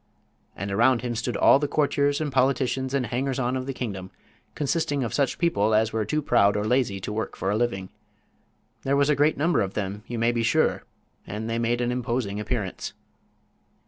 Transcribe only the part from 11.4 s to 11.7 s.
they